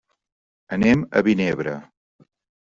Anem 0.77 1.03
a 1.21 1.23
Vinebre. 1.29 1.77